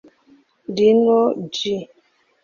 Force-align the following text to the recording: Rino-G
Rino-G 0.75 1.55